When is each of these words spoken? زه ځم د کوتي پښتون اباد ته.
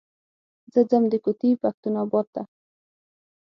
زه 0.73 0.81
ځم 0.89 1.03
د 1.09 1.13
کوتي 1.23 1.49
پښتون 1.63 1.93
اباد 2.03 2.27
ته. 2.33 2.41